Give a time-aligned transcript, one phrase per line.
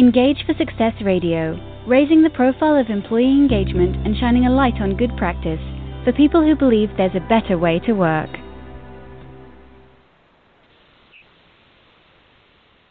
[0.00, 4.96] Engage for Success Radio, raising the profile of employee engagement and shining a light on
[4.96, 5.60] good practice
[6.04, 8.30] for people who believe there's a better way to work.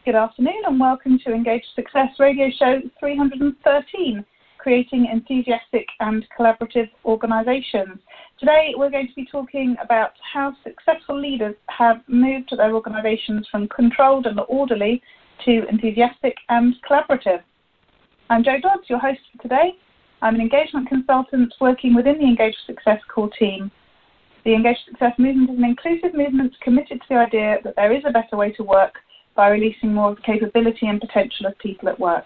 [0.05, 4.23] Good afternoon and welcome to Engage Success Radio Show 313,
[4.59, 7.97] Creating Enthusiastic and Collaborative Organizations.
[8.39, 13.67] Today we're going to be talking about how successful leaders have moved their organizations from
[13.69, 15.01] controlled and orderly
[15.45, 17.41] to enthusiastic and collaborative.
[18.29, 19.71] I'm Jo Dodds, your host for today.
[20.21, 23.71] I'm an engagement consultant working within the Engage Success core team.
[24.45, 28.03] The Engage Success movement is an inclusive movement committed to the idea that there is
[28.05, 28.95] a better way to work
[29.35, 32.25] by releasing more of the capability and potential of people at work.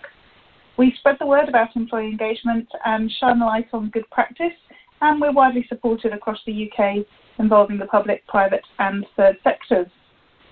[0.78, 4.58] We spread the word about employee engagement and shine a light on good practice,
[5.02, 7.06] and we're widely supported across the UK,
[7.38, 9.88] involving the public, private, and third sectors.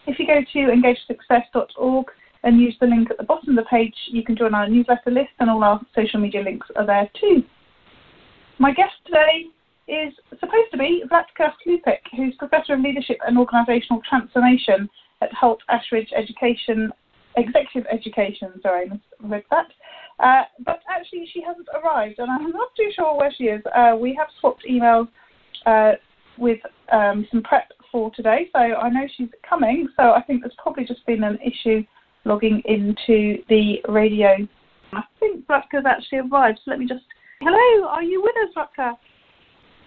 [0.06, 2.06] If you go to engagesuccess.org
[2.44, 5.12] and use the link at the bottom of the page, you can join our newsletter
[5.12, 7.44] list, and all our social media links are there too.
[8.60, 9.46] My guest today
[9.88, 14.90] is supposed to be Vlatka Hlupic, who's Professor of Leadership and Organisational Transformation
[15.22, 16.92] at Hult Ashridge Education,
[17.38, 19.68] Executive Education, sorry, I read that.
[20.20, 23.62] Uh, but actually, she hasn't arrived, and I'm not too sure where she is.
[23.76, 25.08] Uh, we have swapped emails
[25.66, 25.94] uh,
[26.38, 26.60] with
[26.92, 29.88] um, some prep for today, so I know she's coming.
[29.98, 31.84] So I think there's probably just been an issue
[32.26, 34.48] logging into the radio.
[34.94, 37.04] I think Vlatka's actually arrived, so let me just.
[37.42, 38.98] Hello, are you with us, Vlatko?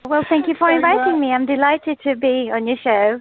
[0.07, 1.31] Well, thank you for inviting me.
[1.31, 3.21] I'm delighted to be on your show.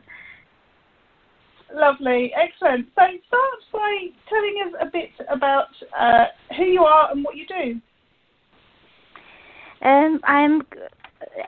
[1.73, 2.87] Lovely, excellent.
[2.95, 6.25] So start by telling us a bit about uh,
[6.57, 7.81] who you are and what you do.
[9.87, 10.61] Um, I'm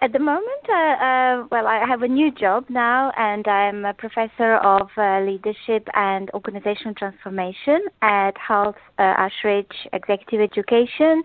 [0.02, 0.66] at the moment.
[0.68, 5.22] Uh, uh, well, I have a new job now, and I'm a professor of uh,
[5.22, 11.24] leadership and organizational transformation at Hult uh, Ashridge Executive Education.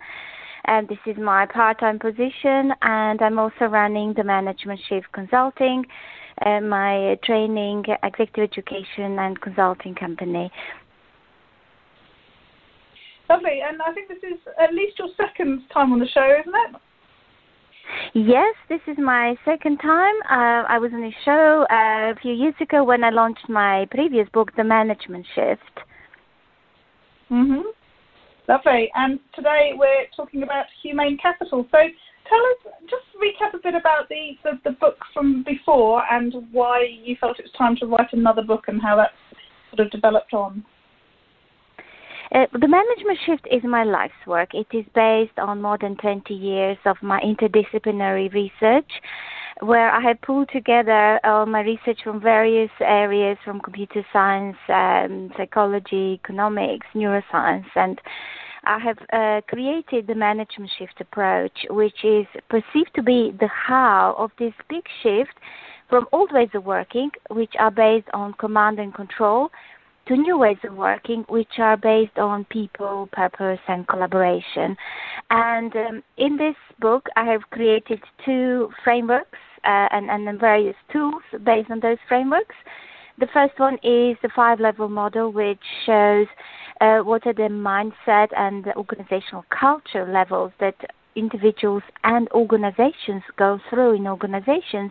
[0.67, 5.87] And this is my part-time position, and I'm also running the Management Shift Consulting
[6.45, 10.51] uh, my training, executive education, and consulting company.
[13.29, 16.53] Lovely, and I think this is at least your second time on the show, isn't
[16.55, 16.81] it?
[18.15, 20.15] Yes, this is my second time.
[20.31, 23.87] Uh, I was on a show uh, a few years ago when I launched my
[23.91, 25.81] previous book, The Management Shift.
[27.31, 27.63] Mhm.
[28.49, 28.91] Lovely.
[28.95, 31.65] And today we're talking about humane capital.
[31.71, 31.79] So
[32.29, 36.85] tell us, just recap a bit about the, the, the book from before and why
[37.05, 39.11] you felt it was time to write another book and how that
[39.71, 40.65] sort of developed on.
[42.33, 44.51] Uh, the management shift is my life's work.
[44.55, 48.89] It is based on more than 20 years of my interdisciplinary research,
[49.61, 55.33] where I have pulled together all my research from various areas, from computer science, um,
[55.37, 58.01] psychology, economics, neuroscience, and
[58.63, 64.15] I have uh, created the management shift approach, which is perceived to be the how
[64.19, 65.33] of this big shift
[65.89, 69.51] from old ways of working, which are based on command and control,
[70.11, 74.77] to new ways of working, which are based on people, purpose, and collaboration.
[75.31, 81.23] And um, in this book, I have created two frameworks uh, and, and various tools
[81.45, 82.57] based on those frameworks.
[83.21, 86.27] The first one is the five level model, which shows
[86.81, 90.75] uh, what are the mindset and the organizational culture levels that
[91.15, 94.91] individuals and organizations go through in organizations.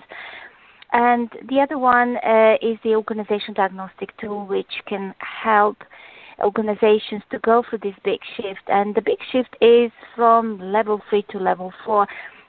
[0.92, 5.78] And the other one uh, is the organization diagnostic tool, which can help
[6.44, 8.62] organizations to go through this big shift.
[8.68, 12.08] And the big shift is from level three to level four.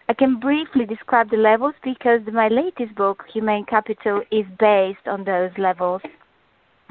[0.09, 5.25] I can briefly describe the levels because my latest book, Humane Capital, is based on
[5.25, 6.03] those levels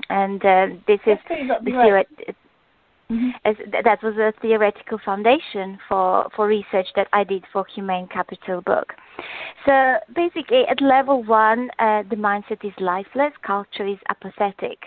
[0.10, 2.06] and uh, this is the theory.
[3.12, 3.72] Mm-hmm.
[3.84, 8.94] That was a theoretical foundation for, for research that I did for Humane Capital book.
[9.66, 14.78] So basically, at level one, uh, the mindset is lifeless, culture is apathetic,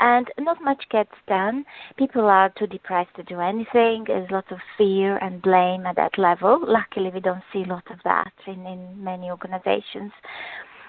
[0.00, 1.64] and not much gets done.
[1.96, 4.04] People are too depressed to do anything.
[4.08, 6.58] There's lots of fear and blame at that level.
[6.66, 10.10] Luckily, we don't see a lot of that in, in many organizations.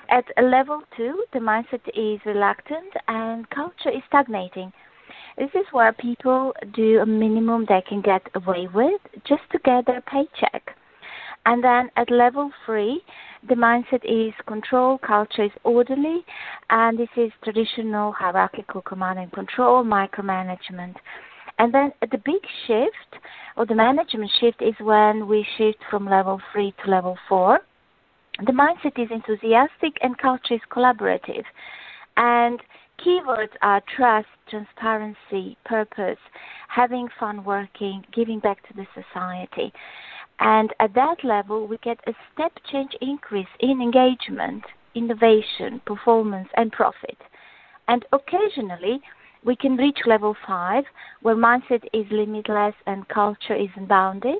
[0.09, 4.73] At level two, the mindset is reluctant and culture is stagnating.
[5.37, 9.85] This is where people do a minimum they can get away with just to get
[9.85, 10.75] their paycheck.
[11.45, 13.01] And then at level three,
[13.47, 16.23] the mindset is control, culture is orderly,
[16.69, 20.95] and this is traditional hierarchical command and control, micromanagement.
[21.59, 23.21] And then the big shift,
[23.57, 27.59] or the management shift, is when we shift from level three to level four
[28.39, 31.43] the mindset is enthusiastic and culture is collaborative.
[32.17, 32.59] And
[33.05, 36.17] keywords are trust, transparency, purpose,
[36.67, 39.71] having fun working, giving back to the society.
[40.39, 44.63] And at that level, we get a step change increase in engagement,
[44.95, 47.17] innovation, performance, and profit.
[47.87, 49.01] And occasionally,
[49.45, 50.85] we can reach level five,
[51.21, 54.39] where mindset is limitless and culture is unbounded.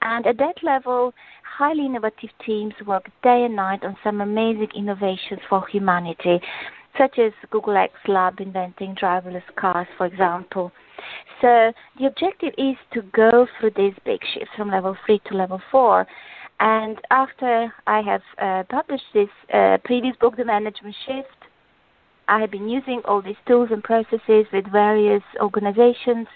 [0.00, 1.12] And at that level,
[1.42, 6.40] highly innovative teams work day and night on some amazing innovations for humanity,
[6.98, 10.72] such as Google X Lab inventing driverless cars, for example.
[11.40, 15.60] So the objective is to go through this big shift from level three to level
[15.70, 16.06] four.
[16.60, 21.28] And after I have uh, published this uh, previous book, The Management Shift,
[22.26, 26.26] I have been using all these tools and processes with various organizations.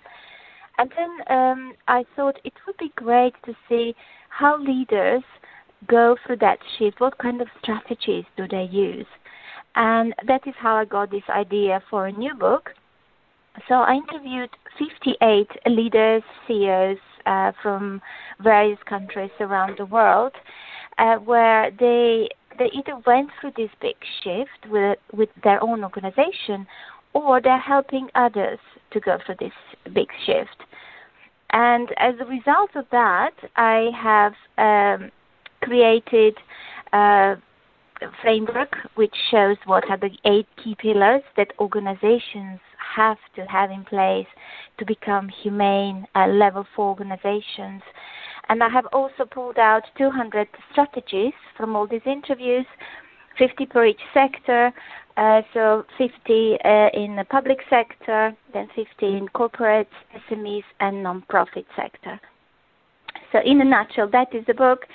[0.79, 3.94] And then um, I thought it would be great to see
[4.29, 5.23] how leaders
[5.88, 7.00] go through that shift.
[7.00, 9.06] What kind of strategies do they use?
[9.74, 12.70] And that is how I got this idea for a new book.
[13.69, 18.00] So I interviewed 58 leaders, CEOs uh, from
[18.42, 20.32] various countries around the world,
[20.98, 22.28] uh, where they
[22.58, 26.66] they either went through this big shift with with their own organization,
[27.12, 28.58] or they're helping others
[28.92, 29.52] to go through this
[29.94, 30.64] big shift.
[31.52, 35.10] And as a result of that, I have um,
[35.62, 36.34] created
[36.92, 37.36] a
[38.20, 42.60] framework which shows what are the eight key pillars that organizations
[42.96, 44.26] have to have in place
[44.78, 47.82] to become humane uh, level four organizations.
[48.49, 52.66] And I have also pulled out 200 strategies from all these interviews,
[53.38, 54.72] 50 per each sector,
[55.16, 56.08] uh, so 50
[56.64, 59.87] uh, in the public sector, then 50 in corporates,
[60.31, 62.20] SMEs, and non-profit sector.
[63.31, 64.87] So in a nutshell, that is the book.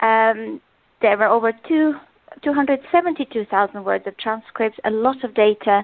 [0.00, 0.60] Um,
[1.02, 1.94] there were over two,
[2.42, 5.82] 272,000 words of transcripts, a lot of data,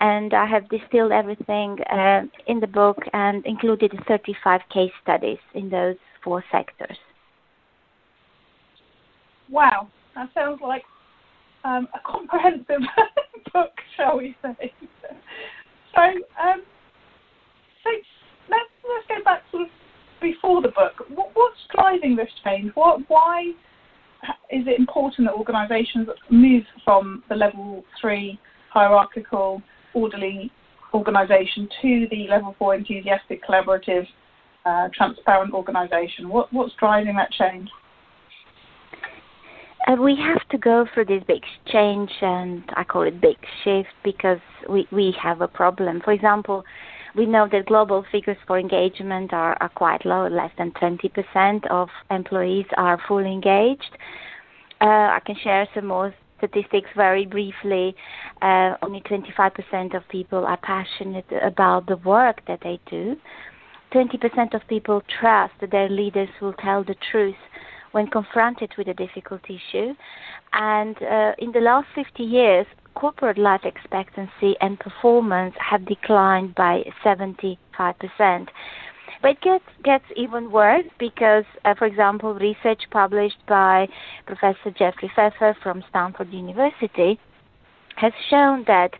[0.00, 5.68] and I have distilled everything uh, in the book and included 35 case studies in
[5.68, 6.96] those four sectors.
[9.50, 10.82] Wow, that sounds like
[11.64, 12.80] um, a comprehensive
[13.52, 14.72] book, shall we say?
[15.94, 16.62] So, um,
[17.82, 17.90] so
[18.48, 19.66] let's let's go back of
[20.22, 21.04] before the book.
[21.14, 22.70] What, what's driving this change?
[22.74, 23.52] What why
[24.50, 28.38] is it important that organisations move from the level three
[28.70, 29.62] hierarchical
[29.94, 30.50] orderly
[30.92, 34.06] organisation to the level four enthusiastic, collaborative,
[34.64, 36.28] uh, transparent organisation?
[36.28, 37.68] What, what's driving that change?
[39.86, 43.88] Uh, we have to go through this big change, and I call it big shift
[44.04, 46.02] because we, we have a problem.
[46.04, 46.64] For example,
[47.16, 51.88] we know that global figures for engagement are, are quite low, less than 20% of
[52.10, 53.96] employees are fully engaged.
[54.80, 57.94] Uh, I can share some more statistics very briefly,
[58.40, 63.16] uh, only 25% of people are passionate about the work that they do.
[63.92, 67.34] 20% of people trust that their leaders will tell the truth
[67.92, 69.94] when confronted with a difficult issue.
[70.52, 76.84] And uh, in the last 50 years, corporate life expectancy and performance have declined by
[77.04, 77.56] 75%.
[79.22, 83.88] But it gets, gets even worse because, uh, for example, research published by
[84.26, 87.18] Professor Jeffrey Pfeffer from Stanford University
[87.96, 88.92] has shown that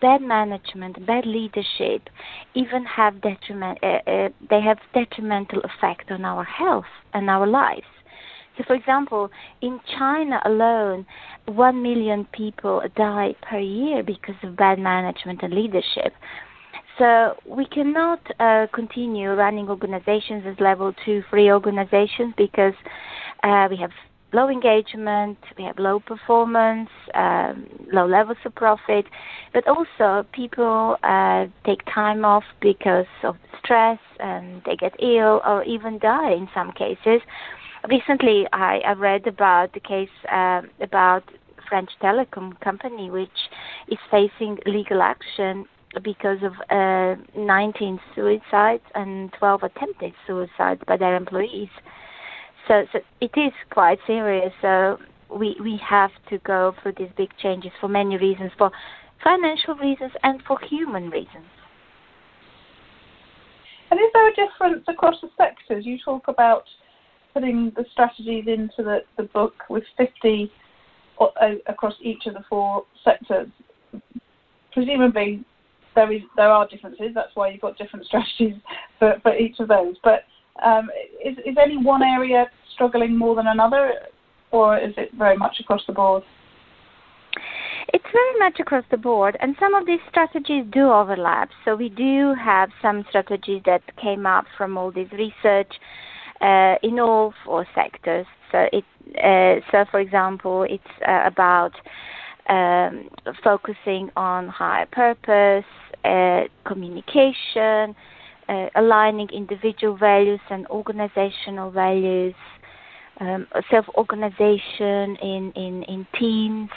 [0.00, 2.10] bad management, bad leadership,
[2.54, 3.78] even have detriment.
[3.82, 7.86] Uh, uh, they have detrimental effect on our health and our lives.
[8.56, 9.30] So, for example,
[9.60, 11.06] in China alone,
[11.46, 16.12] one million people die per year because of bad management and leadership.
[16.98, 22.74] So we cannot uh, continue running organizations as level two, three organizations because
[23.42, 23.90] uh, we have
[24.32, 29.06] low engagement, we have low performance, um, low levels of profit,
[29.52, 35.64] but also people uh, take time off because of stress and they get ill or
[35.64, 37.20] even die in some cases.
[37.88, 41.24] Recently, I, I read about the case uh, about
[41.68, 43.28] French telecom company which
[43.88, 45.66] is facing legal action
[46.02, 51.68] because of uh, 19 suicides and 12 attempted suicides by their employees.
[52.66, 54.52] So, so it is quite serious.
[54.62, 54.98] So
[55.30, 58.70] we we have to go through these big changes for many reasons, for
[59.22, 61.46] financial reasons and for human reasons.
[63.90, 65.84] And is there a difference across the sectors?
[65.86, 66.64] You talk about
[67.34, 70.50] putting the strategies into the, the book with 50
[71.68, 73.48] across each of the four sectors.
[74.72, 75.44] Presumably,
[75.94, 77.10] there is there are differences.
[77.14, 78.54] That's why you've got different strategies
[78.98, 79.96] for, for each of those.
[80.02, 80.24] But
[80.64, 80.88] um,
[81.24, 83.92] is is any one area struggling more than another,
[84.50, 86.22] or is it very much across the board?
[87.92, 91.50] It's very much across the board, and some of these strategies do overlap.
[91.64, 95.72] So we do have some strategies that came up from all this research
[96.44, 98.26] uh, in all four sectors.
[98.52, 98.84] So it,
[99.16, 101.72] uh, so for example, it's uh, about
[102.48, 103.08] um,
[103.42, 105.70] focusing on higher purpose,
[106.04, 107.96] uh, communication,
[108.48, 112.34] uh, aligning individual values and organizational values,
[113.20, 116.70] um, self-organization in, in, in teams,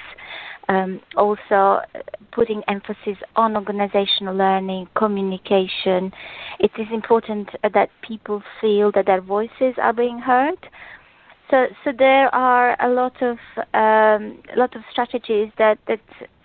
[0.70, 1.82] um, also
[2.32, 6.12] putting emphasis on organizational learning, communication.
[6.60, 10.58] It is important that people feel that their voices are being heard.
[11.50, 13.38] So, so there are a lot of
[13.74, 16.02] um, a lot of strategies that, that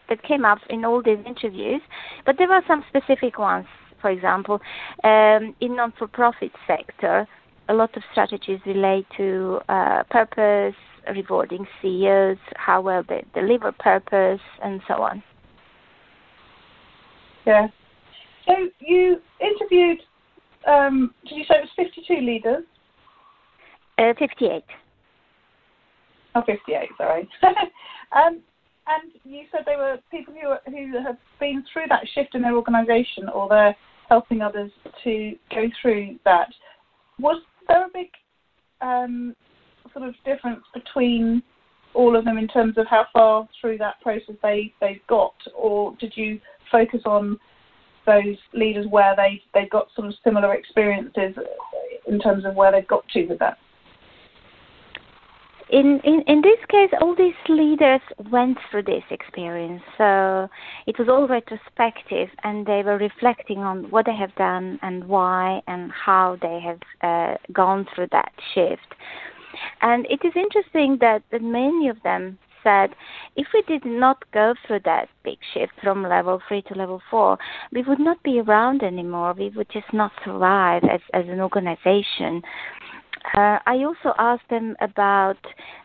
[0.08, 1.80] that came up in all these interviews,
[2.24, 3.66] but there were some specific ones.
[4.00, 4.60] For example,
[5.04, 7.26] um, in non-for-profit sector,
[7.68, 10.74] a lot of strategies relate to uh, purpose,
[11.14, 15.22] rewarding CEOs, how well they deliver purpose, and so on.
[17.46, 17.68] Yeah.
[18.46, 19.98] So you interviewed,
[20.66, 22.64] um, did you say it was 52 leaders?
[23.98, 24.64] Uh, 58.
[26.34, 27.28] Oh, 58, sorry.
[28.12, 28.40] um,
[28.86, 32.56] and you said they were people who, who have been through that shift in their
[32.56, 33.76] organisation or they're
[34.08, 34.70] helping others
[35.04, 36.48] to go through that.
[37.18, 38.08] Was there a big
[38.80, 39.36] um,
[39.92, 41.42] sort of difference between
[41.94, 45.94] all of them in terms of how far through that process they they got, or
[46.00, 47.38] did you focus on
[48.06, 51.34] those leaders where they they got sort of similar experiences
[52.06, 53.58] in terms of where they've got to with that?
[55.72, 60.48] in, in in this case, all these leaders went through this experience, so
[60.86, 65.62] it was all retrospective, and they were reflecting on what they have done and why
[65.66, 68.94] and how they have uh, gone through that shift.
[69.80, 72.90] And it is interesting that, many of them said
[73.36, 77.38] if we did not go through that big shift from level three to level four,
[77.72, 79.34] we would not be around anymore.
[79.36, 82.42] We would just not survive as, as an organization.
[83.34, 85.38] Uh, I also asked them about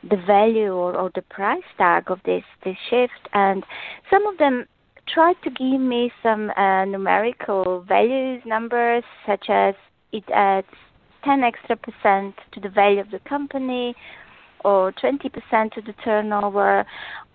[0.10, 3.64] the value or, or the price tag of this, this shift, and
[4.10, 4.66] some of them
[5.08, 9.76] tried to give me some uh, numerical values, numbers, such as
[10.12, 10.68] it adds
[11.28, 13.94] 10 extra percent to the value of the company,
[14.64, 16.86] or 20% to the turnover,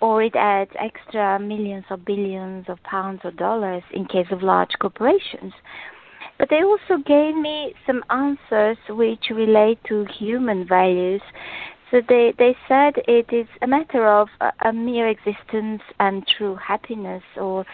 [0.01, 4.71] or it adds extra millions or billions of pounds or dollars in case of large
[4.81, 5.53] corporations.
[6.39, 11.21] But they also gave me some answers which relate to human values.
[11.91, 16.57] So they, they said it is a matter of a, a mere existence and true
[16.57, 17.67] happiness, or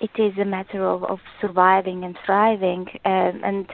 [0.00, 2.86] it is a matter of, of surviving and thriving.
[3.04, 3.66] Um, and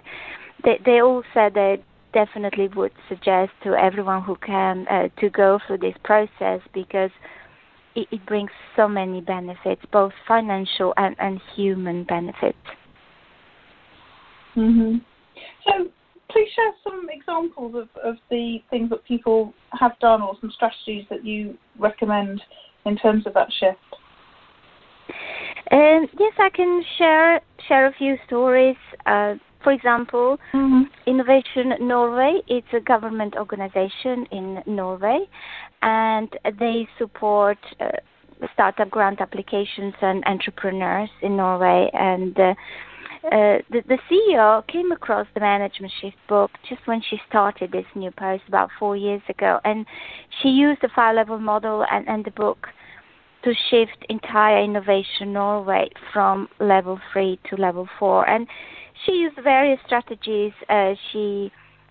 [0.65, 5.59] they, they all said they definitely would suggest to everyone who can uh, to go
[5.67, 7.11] through this process because
[7.95, 12.59] it, it brings so many benefits, both financial and, and human benefits.
[14.57, 14.99] Mm-hmm.
[15.67, 15.89] So,
[16.31, 21.05] please share some examples of, of the things that people have done or some strategies
[21.11, 22.41] that you recommend
[22.87, 23.79] in terms of that shift.
[25.73, 28.77] Um, yes, I can share share a few stories.
[29.07, 30.83] Uh, for example, mm-hmm.
[31.07, 35.21] Innovation Norway, it's a government organization in Norway,
[35.83, 37.89] and they support uh,
[38.55, 41.91] startup grant applications and entrepreneurs in Norway.
[41.93, 42.55] And uh,
[43.27, 47.85] uh, the, the CEO came across the Management Shift book just when she started this
[47.95, 49.85] new post about four years ago, and
[50.41, 52.69] she used the five level model and, and the book
[53.45, 58.29] to shift entire Innovation Norway from level three to level four.
[58.29, 58.47] And
[59.05, 60.53] she used various strategies.
[60.69, 61.51] Uh, she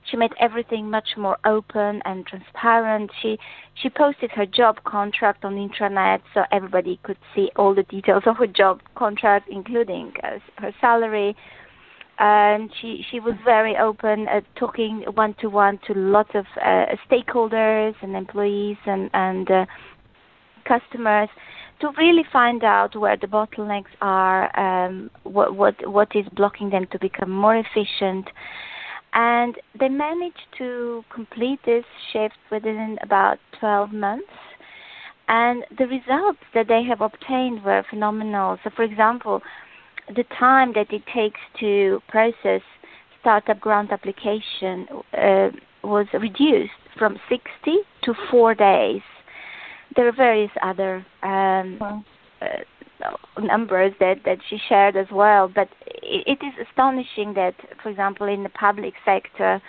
[0.09, 3.11] she made everything much more open and transparent.
[3.21, 3.37] She
[3.75, 8.23] she posted her job contract on the intranet so everybody could see all the details
[8.25, 11.35] of her job contract, including uh, her salary.
[12.17, 16.85] And she she was very open, uh, talking one to one to lots of uh,
[17.09, 19.65] stakeholders and employees and and uh,
[20.65, 21.29] customers
[21.81, 26.87] to really find out where the bottlenecks are, um, what what what is blocking them
[26.91, 28.29] to become more efficient
[29.13, 34.27] and they managed to complete this shift within about 12 months.
[35.27, 38.57] And the results that they have obtained were phenomenal.
[38.63, 39.41] So, for example,
[40.15, 42.61] the time that it takes to process
[43.21, 45.49] startup grant application uh,
[45.83, 47.41] was reduced from 60
[48.03, 49.01] to four days.
[49.95, 52.03] There are various other um,
[52.41, 55.47] uh, numbers that that she shared as well.
[55.47, 59.61] But it, it is astonishing that, for example, in the public sector,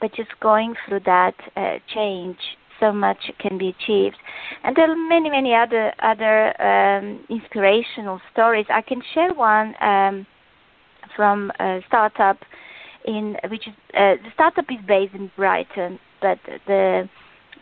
[0.00, 2.38] but just going through that uh, change.
[2.38, 4.16] So so much can be achieved.
[4.62, 8.66] And there are many, many other other um, inspirational stories.
[8.68, 10.26] I can share one um,
[11.16, 12.38] from a startup
[13.04, 17.08] in which is uh, the startup is based in Brighton, but the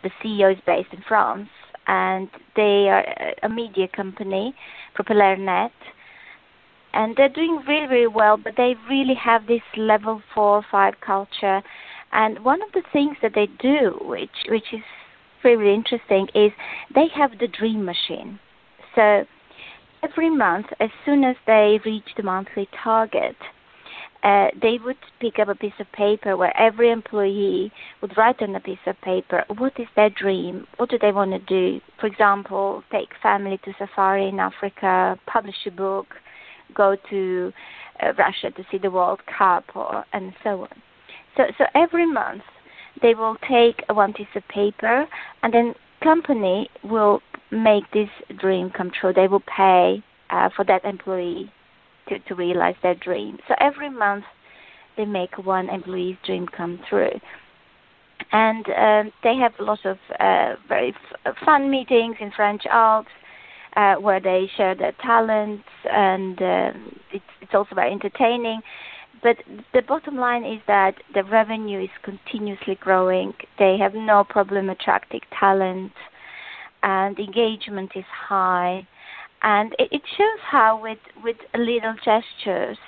[0.03, 1.49] the CEO is based in France,
[1.87, 3.05] and they are
[3.43, 4.55] a media company,
[4.97, 5.71] PropellerNet,
[6.95, 8.37] and they're doing really, really well.
[8.37, 11.63] But they really have this level four, or five culture,
[12.13, 14.83] and one of the things that they do, which which is
[15.43, 16.53] really interesting, is
[16.95, 18.39] they have the dream machine.
[18.95, 19.25] So
[20.03, 23.37] every month, as soon as they reach the monthly target,
[24.23, 28.55] uh, they would pick up a piece of paper where every employee would write on
[28.55, 31.81] a piece of paper what is their dream, what do they want to do.
[32.01, 36.07] For example, take family to safari in Africa, publish a book,
[36.75, 37.53] go to
[38.01, 40.83] uh, Russia to see the World Cup, or and so on.
[41.37, 42.43] So, so every month
[43.01, 45.07] they will take one piece of paper,
[45.43, 49.13] and then company will make this dream come true.
[49.13, 51.51] They will pay uh, for that employee
[52.09, 53.39] to, to realize their dream.
[53.49, 54.25] So every month
[54.97, 57.19] they make one employee's dream come true.
[58.31, 60.95] And um, they have a lot of uh, very
[61.25, 63.11] f- fun meetings in French Alps
[63.77, 66.73] uh, where they share their talents, and uh,
[67.13, 68.61] it's, it's also very entertaining.
[69.23, 69.37] But
[69.73, 73.33] the bottom line is that the revenue is continuously growing.
[73.59, 75.93] They have no problem attracting talent,
[76.83, 78.87] and engagement is high
[79.43, 82.79] and it, it shows how with with little gestures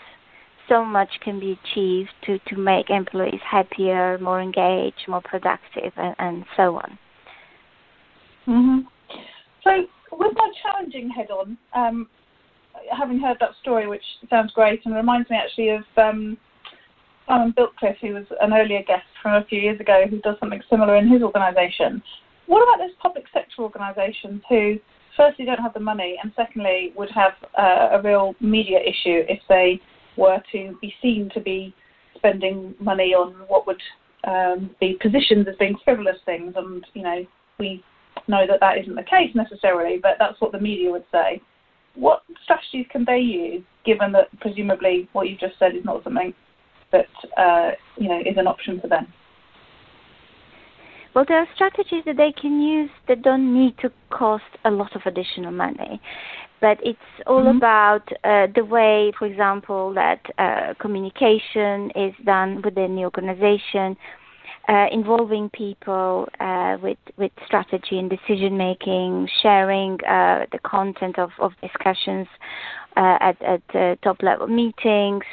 [0.69, 6.15] so much can be achieved to to make employees happier more engaged more productive and,
[6.19, 6.99] and so on
[8.45, 8.79] hmm
[9.63, 9.71] so
[10.13, 12.09] with my challenging head on um,
[12.97, 16.37] having heard that story which sounds great and reminds me actually of um,
[17.27, 20.61] Simon Biltcliffe, who was an earlier guest from a few years ago, who does something
[20.69, 22.03] similar in his organisation.
[22.47, 24.79] What about those public sector organisations who
[25.17, 29.41] firstly don't have the money, and secondly would have uh, a real media issue if
[29.49, 29.81] they
[30.17, 31.75] were to be seen to be
[32.17, 33.81] spending money on what would
[34.27, 36.55] um, be positioned as being frivolous things.
[36.57, 37.27] And you know,
[37.59, 37.83] we
[38.29, 41.41] know that that isn't the case necessarily, but that's what the media would say.
[41.95, 46.35] What strategies can they use, given that presumably what you've just said is not something
[46.93, 49.13] that uh, you know is an option for them?
[51.15, 54.97] Well, there are strategies that they can use that don't need to cost a lot
[54.97, 56.01] of additional money.
[56.61, 57.59] But it's all mm-hmm.
[57.59, 63.97] about uh, the way, for example, that uh, communication is done within the organization,
[64.69, 71.31] uh, involving people uh, with with strategy and decision making, sharing uh, the content of,
[71.39, 72.27] of discussions
[72.97, 75.25] uh, at at top level meetings,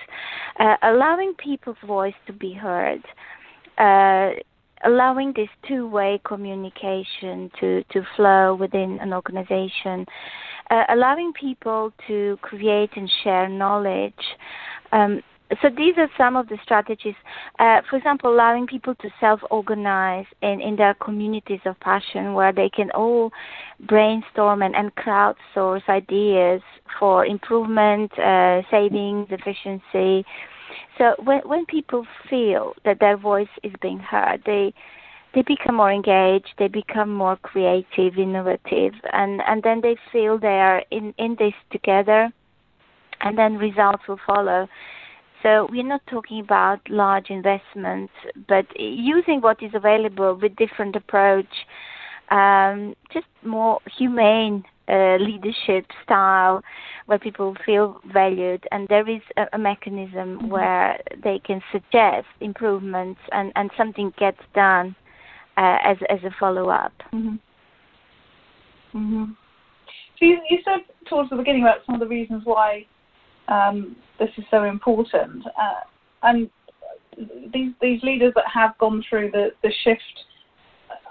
[0.84, 3.02] allowing people's voice to be heard
[4.86, 10.06] allowing this two-way communication to, to flow within an organization,
[10.70, 14.13] uh, allowing people to create and share knowledge.
[14.91, 15.22] Um,
[15.62, 17.15] so these are some of the strategies.
[17.60, 22.70] Uh, for example, allowing people to self-organize in, in their communities of passion where they
[22.70, 23.32] can all
[23.82, 26.62] brainstorm and, and crowdsource ideas
[26.98, 30.26] for improvement, uh, savings, efficiency,
[30.98, 34.74] so when when people feel that their voice is being heard, they
[35.34, 40.60] they become more engaged, they become more creative, innovative, and and then they feel they
[40.60, 42.32] are in in this together,
[43.22, 44.68] and then results will follow.
[45.44, 48.14] So we're not talking about large investments,
[48.48, 51.66] but using what is available with different approach,
[52.30, 56.62] um, just more humane uh, leadership style
[57.06, 60.50] where people feel valued and there is a, a mechanism mm-hmm.
[60.50, 64.96] where they can suggest improvements and, and something gets done
[65.58, 66.94] uh, as as a follow up.
[67.14, 67.36] Mm-hmm.
[68.98, 69.32] Mm-hmm.
[70.20, 72.86] So you, you, said towards the beginning about some of the reasons why
[73.48, 75.82] um, this is so important, uh,
[76.24, 76.50] and
[77.54, 80.26] these these leaders that have gone through the, the shift,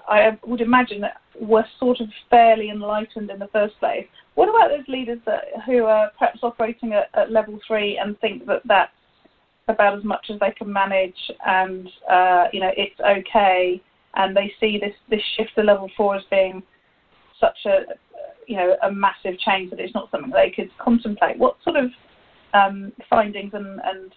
[0.07, 4.05] I would imagine that were sort of fairly enlightened in the first place.
[4.35, 8.45] What about those leaders that who are perhaps operating at, at level three and think
[8.47, 8.91] that that's
[9.67, 13.81] about as much as they can manage, and uh, you know it's okay,
[14.15, 16.63] and they see this this shift to level four as being
[17.39, 17.79] such a
[18.47, 21.37] you know a massive change that it's not something they could contemplate.
[21.37, 21.91] What sort of
[22.53, 24.13] um, findings and, and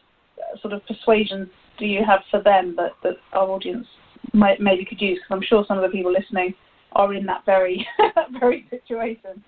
[0.60, 3.86] sort of persuasions do you have for them that, that our audience
[4.32, 5.18] might, maybe could use?
[5.18, 6.54] Because I'm sure some of the people listening
[6.92, 7.86] are in that very
[8.40, 9.42] very situation.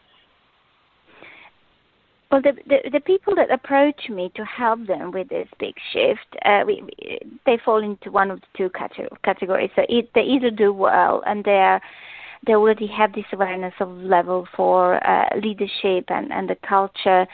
[2.30, 6.26] Well, the, the, the people that approach me to help them with this big shift,
[6.44, 8.70] uh, we, we, they fall into one of the two
[9.24, 9.70] categories.
[9.76, 11.80] So it, they either do well and they are
[12.46, 17.26] they already have this awareness of level four uh, leadership and, and the culture,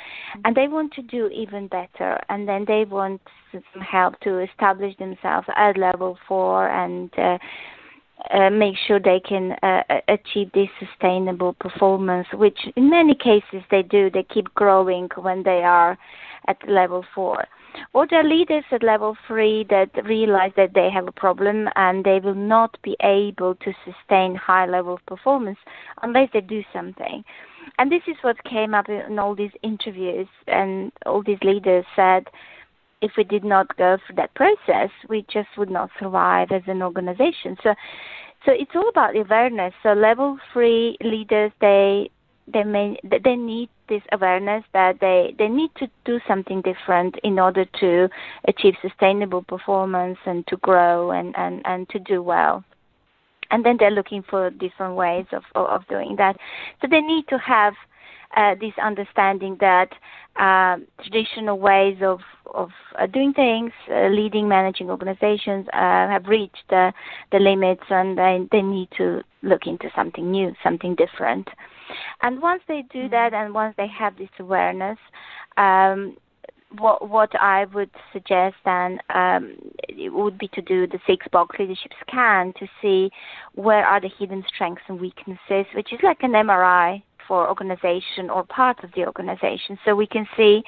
[0.45, 2.19] and they want to do even better.
[2.29, 3.21] And then they want
[3.53, 7.39] some help to establish themselves at level four and uh,
[8.31, 13.83] uh, make sure they can uh, achieve this sustainable performance, which in many cases they
[13.83, 14.11] do.
[14.11, 15.99] They keep growing when they are
[16.49, 17.45] at level four.
[17.95, 22.05] Or there are leaders at level three that realize that they have a problem and
[22.05, 25.59] they will not be able to sustain high level of performance
[26.03, 27.25] unless they do something.
[27.79, 32.27] And this is what came up in all these interviews, and all these leaders said
[33.01, 36.83] if we did not go through that process, we just would not survive as an
[36.83, 37.57] organization.
[37.63, 37.75] So,
[38.47, 39.75] so it's all about awareness.
[39.83, 42.11] So level three leaders, they
[42.47, 47.39] they may they need this awareness that they they need to do something different in
[47.39, 48.09] order to
[48.49, 52.65] achieve sustainable performance and to grow and and and to do well
[53.51, 56.37] and then they're looking for different ways of of doing that
[56.81, 57.75] so they need to have
[58.37, 59.93] uh, this understanding that
[60.37, 62.21] uh, traditional ways of
[62.55, 66.93] of uh, doing things, uh, leading, managing organizations uh, have reached the
[67.33, 71.49] limits, and they, they need to look into something new, something different.
[72.23, 73.11] And once they do mm-hmm.
[73.11, 74.99] that, and once they have this awareness,
[75.57, 76.17] um,
[76.79, 79.57] what what I would suggest then um,
[79.99, 83.11] would be to do the six box leadership scan to see
[83.55, 88.45] where are the hidden strengths and weaknesses, which is like an MRI for organization or
[88.45, 90.63] part of the organization, so we can see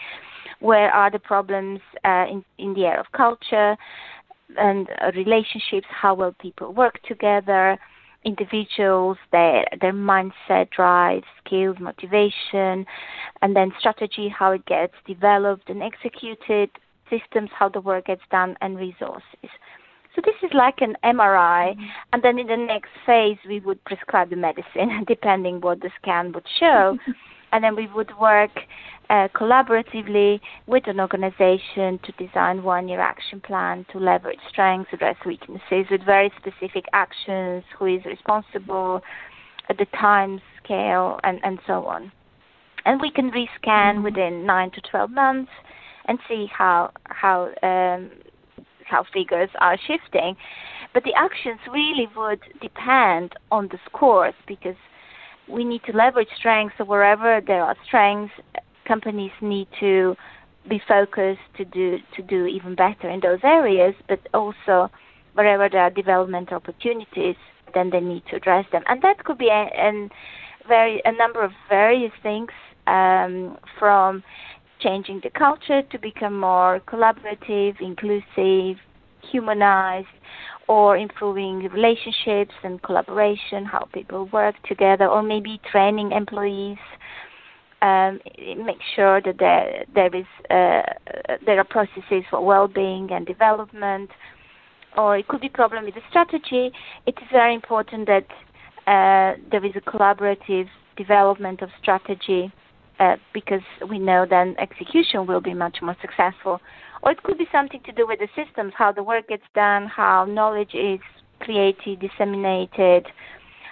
[0.61, 3.77] where are the problems uh, in in the area of culture
[4.57, 7.79] and uh, relationships, how well people work together
[8.25, 12.87] individuals, their their mindset, drive, skills, motivation,
[13.43, 16.71] and then strategy, how it gets developed and executed,
[17.11, 19.51] systems, how the work gets done, and resources.
[20.15, 21.83] So this is like an MRI, mm-hmm.
[22.13, 26.33] and then in the next phase we would prescribe the medicine, depending what the scan
[26.33, 26.97] would show,
[27.53, 28.53] and then we would work
[29.11, 35.87] uh, collaboratively with an organization to design one-year action plan to leverage strengths, address weaknesses
[35.91, 39.03] with very specific actions, who is responsible,
[39.69, 42.11] at the time scale, and, and so on.
[42.85, 44.05] And we can rescan mm-hmm.
[44.05, 45.51] within nine to 12 months
[46.07, 48.11] and see how how um,
[48.85, 50.37] how figures are shifting.
[50.93, 54.77] But the actions really would depend on the scores because
[55.49, 56.77] we need to leverage strengths.
[56.79, 58.35] So wherever there are strengths,
[58.85, 60.17] companies need to
[60.69, 64.91] be focused to do to do even better in those areas, but also
[65.35, 67.37] wherever there are development opportunities,
[67.75, 70.09] then they need to address them, and that could be a, a
[70.67, 72.51] very a number of various things
[72.87, 74.23] um, from
[74.81, 78.77] changing the culture to become more collaborative, inclusive,
[79.31, 80.07] humanized,
[80.69, 86.79] or improving relationships and collaboration, how people work together, or maybe training employees
[87.83, 90.83] um, make sure that there there is uh,
[91.45, 94.11] there are processes for well-being and development,
[94.97, 96.73] or it could be problem with the strategy.
[97.07, 98.27] It is very important that
[98.87, 102.53] uh, there is a collaborative development of strategy
[103.01, 106.61] uh, because we know then execution will be much more successful.
[107.03, 109.87] Or it could be something to do with the systems, how the work gets done,
[109.87, 111.01] how knowledge is
[111.41, 113.07] created, disseminated,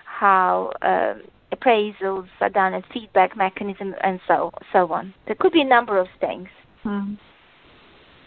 [0.04, 1.14] how uh,
[1.52, 5.14] appraisals are done and feedback mechanism and so so on.
[5.26, 6.48] There could be a number of things.
[6.84, 7.18] Mm.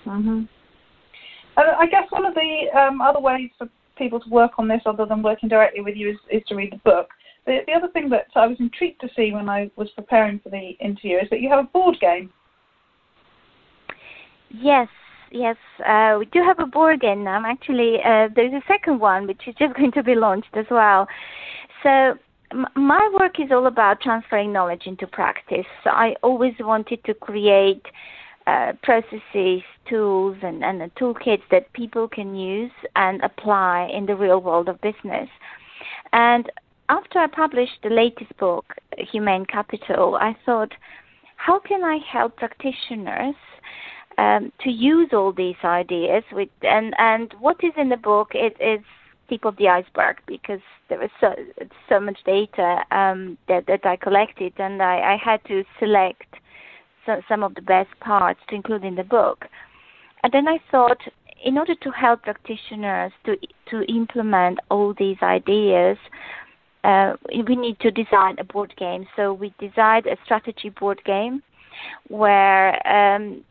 [0.03, 0.43] hmm
[1.57, 5.05] I guess one of the um, other ways for people to work on this, other
[5.05, 7.07] than working directly with you, is, is to read the book.
[7.45, 10.49] The, the other thing that I was intrigued to see when I was preparing for
[10.49, 12.31] the interview is that you have a board game.
[14.49, 14.88] Yes,
[15.31, 15.55] yes,
[15.88, 17.41] uh, we do have a board game now.
[17.45, 21.07] Actually, uh, there's a second one which is just going to be launched as well.
[21.83, 22.15] So
[22.75, 25.65] my work is all about transferring knowledge into practice.
[25.83, 27.85] So I always wanted to create
[28.47, 34.39] uh, processes, tools, and, and toolkits that people can use and apply in the real
[34.39, 35.29] world of business.
[36.13, 36.51] And
[36.89, 38.65] after I published the latest book,
[38.97, 40.71] Humane Capital, I thought,
[41.37, 43.35] how can I help practitioners
[44.17, 46.23] um, to use all these ideas?
[46.31, 48.29] With and and what is in the book?
[48.33, 48.85] It is
[49.29, 51.33] tip of the iceberg because there was so
[51.89, 56.35] so much data um, that that I collected, and I, I had to select
[57.05, 59.45] so, some of the best parts to include in the book.
[60.23, 61.01] And then I thought,
[61.43, 63.38] in order to help practitioners to
[63.69, 65.97] to implement all these ideas,
[66.83, 67.13] uh,
[67.47, 69.07] we need to design a board game.
[69.15, 71.41] So we designed a strategy board game
[72.07, 73.43] where um,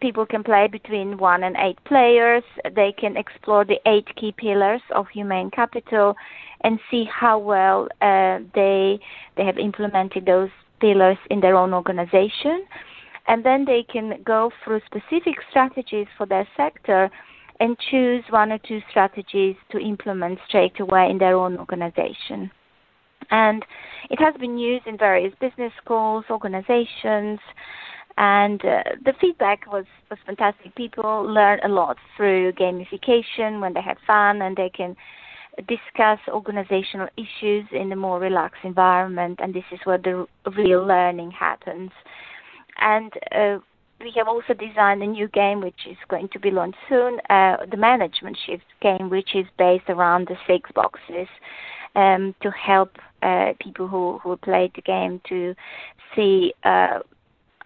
[0.00, 2.42] people can play between one and eight players.
[2.74, 6.14] They can explore the eight key pillars of Humane Capital
[6.62, 8.98] and see how well uh, they
[9.36, 12.66] they have implemented those pillars in their own organization.
[13.26, 17.10] And then they can go through specific strategies for their sector
[17.60, 22.50] and choose one or two strategies to implement straight away in their own organization.
[23.30, 23.64] And
[24.10, 27.38] it has been used in various business schools, organizations,
[28.18, 30.74] and uh, the feedback was, was fantastic.
[30.74, 34.96] People learn a lot through gamification when they have fun and they can
[35.68, 40.26] discuss organizational issues in a more relaxed environment, and this is where the
[40.56, 41.90] real learning happens.
[42.80, 43.58] And uh,
[44.00, 47.58] we have also designed a new game which is going to be launched soon, uh,
[47.70, 51.28] the Management Shift game, which is based around the six boxes
[51.94, 55.54] um, to help uh, people who, who played the game to
[56.14, 56.98] see uh,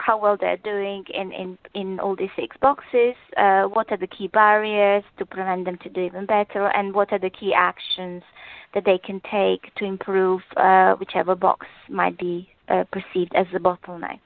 [0.04, 4.06] how well they're doing in, in, in all these six boxes, uh, what are the
[4.06, 8.22] key barriers to prevent them to do even better, and what are the key actions
[8.74, 13.58] that they can take to improve uh, whichever box might be uh, perceived as a
[13.58, 14.20] bottleneck.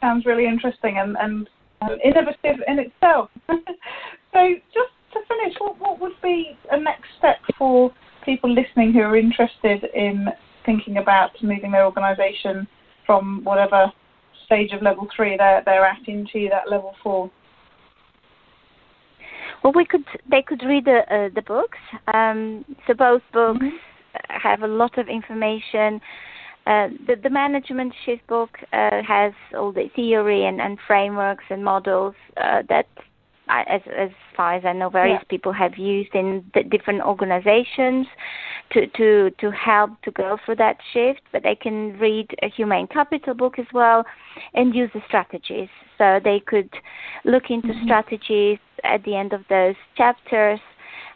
[0.00, 1.48] Sounds really interesting and, and
[1.82, 3.30] um, innovative in itself.
[3.48, 7.92] so, just to finish, what, what would be a next step for
[8.24, 10.26] people listening who are interested in
[10.66, 12.66] thinking about moving their organisation
[13.06, 13.90] from whatever
[14.44, 17.30] stage of level three they're, they're at into that level four?
[19.62, 21.78] Well, we could they could read the uh, the books.
[22.12, 23.76] Um, so both books mm-hmm.
[24.28, 26.00] have a lot of information.
[26.66, 31.64] Uh, the, the management shift book uh, has all the theory and, and frameworks and
[31.64, 32.86] models uh, that
[33.48, 35.28] as as I know, various yeah.
[35.28, 38.06] people have used in the different organizations
[38.72, 41.20] to to to help to go through that shift.
[41.32, 44.04] But they can read a Humane Capital book as well
[44.54, 45.68] and use the strategies.
[45.98, 46.70] So they could
[47.24, 47.84] look into mm-hmm.
[47.84, 50.60] strategies at the end of those chapters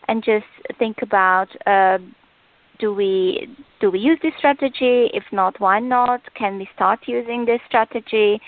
[0.08, 0.46] and just
[0.78, 1.48] think about.
[1.66, 1.98] Uh,
[2.78, 3.46] do we
[3.80, 5.10] do we use this strategy?
[5.12, 6.22] If not, why not?
[6.34, 8.40] Can we start using this strategy?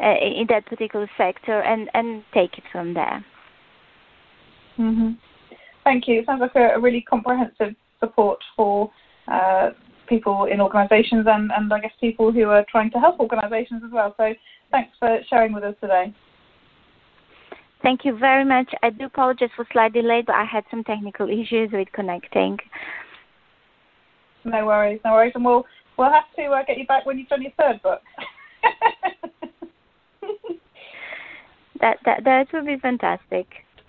[0.00, 3.24] uh, in that particular sector and, and take it from there.
[4.78, 5.10] Mm-hmm.
[5.84, 6.20] Thank you.
[6.20, 8.90] It sounds like a, a really comprehensive support for
[9.26, 9.70] uh,
[10.08, 13.90] people in organisations and, and I guess people who are trying to help organisations as
[13.92, 14.14] well.
[14.16, 14.32] So
[14.70, 16.14] thanks for sharing with us today.
[17.82, 18.72] Thank you very much.
[18.82, 22.58] I do apologize for slight delay, but I had some technical issues with connecting.
[24.44, 25.64] No worries, no worries, and we'll
[25.96, 28.00] we'll have to uh, get you back when you've done your third book.
[31.80, 33.46] that that that will be fantastic.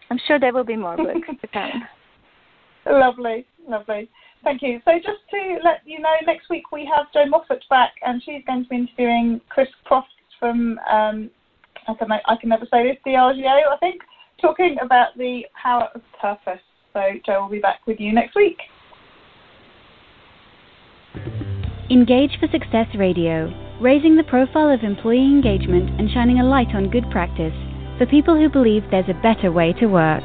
[0.09, 1.83] I'm sure there will be more books to come.
[2.85, 4.09] Lovely, lovely.
[4.43, 4.79] Thank you.
[4.85, 8.41] So just to let you know, next week we have Jo Moffat back, and she's
[8.47, 10.07] going to be interviewing Chris Croft
[10.39, 11.29] from um,
[11.87, 14.01] I can I can never say this Diageo, I think,
[14.41, 16.61] talking about the power of purpose.
[16.93, 18.57] So Jo will be back with you next week.
[21.91, 26.89] Engage for Success Radio, raising the profile of employee engagement and shining a light on
[26.89, 27.53] good practice
[27.99, 30.23] for people who believe there's a better way to work.